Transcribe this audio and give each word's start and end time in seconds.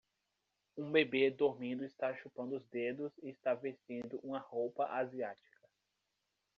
Um 0.75 0.91
bebê 0.91 1.29
dormindo 1.29 1.85
está 1.85 2.11
chupando 2.15 2.57
os 2.57 2.65
dedos 2.69 3.13
e 3.21 3.29
está 3.29 3.53
vestindo 3.53 4.19
uma 4.23 4.39
roupa 4.39 4.87
asiática. 4.87 5.61